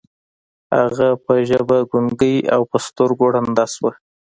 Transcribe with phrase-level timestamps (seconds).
[0.77, 3.91] هغه پر ژبه ګونګۍ او پر سترګو ړنده شوه.